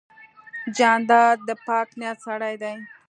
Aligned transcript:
جانداد 0.77 1.37
د 1.47 1.49
پاک 1.67 1.87
نیت 1.99 2.17
سړی 2.25 2.55
دی. 2.61 2.73